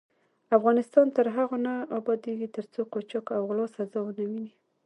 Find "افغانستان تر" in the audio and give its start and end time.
0.57-1.25